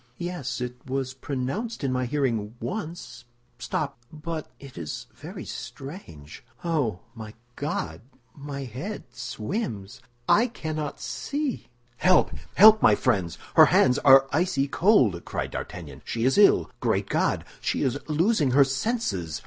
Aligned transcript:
"Yes, 0.17 0.59
it 0.61 0.77
was 0.87 1.13
pronounced 1.13 1.83
in 1.83 1.91
my 1.91 2.05
hearing 2.07 2.55
once. 2.59 3.25
Stop—but—it 3.59 4.75
is 4.75 5.05
very 5.13 5.45
strange—oh, 5.45 7.01
my 7.13 7.35
God, 7.55 8.01
my 8.33 8.63
head 8.63 9.03
swims! 9.11 10.01
I 10.27 10.47
cannot 10.47 10.99
see!" 10.99 11.67
"Help, 11.97 12.31
help, 12.55 12.81
my 12.81 12.95
friends! 12.95 13.37
her 13.55 13.67
hands 13.67 13.99
are 13.99 14.25
icy 14.33 14.67
cold," 14.67 15.23
cried 15.23 15.51
D'Artagnan. 15.51 16.01
"She 16.03 16.25
is 16.25 16.35
ill! 16.35 16.71
Great 16.79 17.07
God, 17.07 17.45
she 17.59 17.83
is 17.83 17.99
losing 18.07 18.49
her 18.57 18.63
senses!" 18.63 19.39